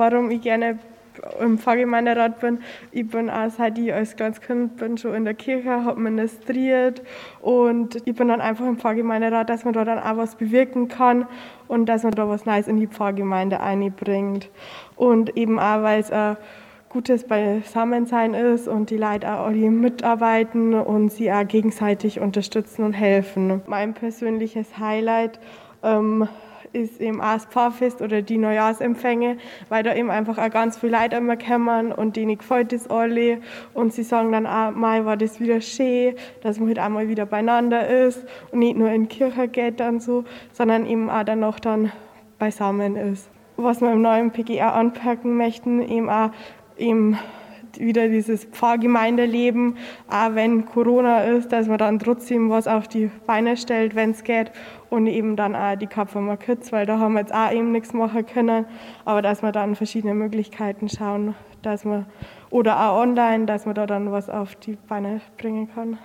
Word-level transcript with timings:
warum 0.00 0.30
ich 0.30 0.40
gerne 0.40 0.78
im 1.40 1.58
Pfarrgemeinderat 1.58 2.40
bin. 2.40 2.60
Ich 2.92 3.08
bin 3.08 3.30
auch 3.30 3.50
seit 3.50 3.78
ich 3.78 3.92
als 3.92 4.16
kleines 4.16 4.40
Kind 4.40 4.76
bin 4.76 4.96
schon 4.96 5.14
in 5.14 5.24
der 5.24 5.34
Kirche, 5.34 5.84
habe 5.84 6.00
ministriert 6.00 7.02
und 7.40 7.96
ich 8.04 8.14
bin 8.14 8.28
dann 8.28 8.40
einfach 8.40 8.66
im 8.66 8.78
Pfarrgemeinderat, 8.78 9.48
dass 9.48 9.64
man 9.64 9.74
da 9.74 9.84
dann 9.84 9.98
auch 9.98 10.16
was 10.16 10.36
bewirken 10.36 10.88
kann 10.88 11.26
und 11.68 11.86
dass 11.86 12.02
man 12.02 12.12
da 12.12 12.28
was 12.28 12.46
Neues 12.46 12.68
in 12.68 12.78
die 12.78 12.86
Pfarrgemeinde 12.86 13.60
einbringt. 13.60 14.48
Und 14.96 15.36
eben 15.36 15.58
auch, 15.58 15.82
weil 15.82 16.00
es 16.00 16.10
ein 16.10 16.36
gutes 16.88 17.24
Beisammensein 17.24 18.34
ist 18.34 18.66
und 18.66 18.90
die 18.90 18.96
Leute 18.96 19.32
auch 19.32 19.46
alle 19.46 19.70
mitarbeiten 19.70 20.74
und 20.74 21.10
sie 21.10 21.30
auch 21.30 21.46
gegenseitig 21.46 22.20
unterstützen 22.20 22.84
und 22.84 22.94
helfen. 22.94 23.62
Mein 23.66 23.94
persönliches 23.94 24.78
Highlight 24.78 25.38
ähm, 25.82 26.28
ist 26.72 27.00
eben 27.00 27.20
auch 27.20 27.34
das 27.34 27.46
Pfarrfest 27.46 28.00
oder 28.02 28.22
die 28.22 28.38
Neujahrsempfänge, 28.38 29.38
weil 29.68 29.82
da 29.82 29.94
eben 29.94 30.10
einfach 30.10 30.38
auch 30.38 30.50
ganz 30.50 30.78
viele 30.78 30.98
Leute 30.98 31.16
immer 31.16 31.36
kommen 31.36 31.92
und 31.92 32.16
denen 32.16 32.38
gefällt 32.38 32.72
das 32.72 32.88
alle 32.88 33.38
und 33.74 33.92
sie 33.92 34.02
sagen 34.02 34.32
dann 34.32 34.46
auch, 34.46 34.70
mal 34.72 35.04
war 35.04 35.16
das 35.16 35.40
wieder 35.40 35.60
schön, 35.60 36.14
dass 36.42 36.58
man 36.58 36.68
halt 36.68 36.78
auch 36.78 36.88
mal 36.88 37.08
wieder 37.08 37.26
beieinander 37.26 37.88
ist 37.88 38.24
und 38.52 38.60
nicht 38.60 38.76
nur 38.76 38.90
in 38.90 39.08
die 39.08 39.16
Kirche 39.16 39.48
geht 39.48 39.80
dann 39.80 40.00
so, 40.00 40.24
sondern 40.52 40.86
eben 40.86 41.10
auch 41.10 41.24
dann 41.24 41.40
noch 41.40 41.60
dann 41.60 41.92
beisammen 42.38 42.96
ist. 42.96 43.30
Was 43.56 43.80
wir 43.80 43.92
im 43.92 44.02
neuen 44.02 44.30
PGR 44.30 44.74
anpacken 44.74 45.36
möchten, 45.36 45.82
eben 45.82 46.08
auch 46.08 46.30
eben 46.78 47.18
wieder 47.78 48.08
dieses 48.08 48.44
Pfarrgemeindeleben, 48.46 49.76
auch 50.08 50.34
wenn 50.34 50.64
Corona 50.64 51.22
ist, 51.22 51.52
dass 51.52 51.68
man 51.68 51.78
dann 51.78 51.98
trotzdem 51.98 52.50
was 52.50 52.66
auf 52.66 52.88
die 52.88 53.10
Beine 53.26 53.56
stellt, 53.56 53.94
wenn 53.94 54.10
es 54.10 54.24
geht. 54.24 54.50
Und 54.88 55.06
eben 55.06 55.36
dann 55.36 55.54
auch 55.54 55.76
die 55.76 55.86
Kapfer 55.86 56.36
Kids, 56.36 56.72
weil 56.72 56.84
da 56.84 56.98
haben 56.98 57.12
wir 57.14 57.20
jetzt 57.20 57.34
auch 57.34 57.52
eben 57.52 57.70
nichts 57.70 57.92
machen 57.92 58.26
können, 58.26 58.64
aber 59.04 59.22
dass 59.22 59.42
wir 59.42 59.52
dann 59.52 59.76
verschiedene 59.76 60.14
Möglichkeiten 60.14 60.88
schauen, 60.88 61.36
dass 61.62 61.84
man 61.84 62.06
oder 62.50 62.90
auch 62.90 63.00
online, 63.00 63.46
dass 63.46 63.66
man 63.66 63.76
da 63.76 63.86
dann 63.86 64.10
was 64.10 64.28
auf 64.28 64.56
die 64.56 64.76
Beine 64.88 65.20
bringen 65.38 65.68
kann. 65.72 65.98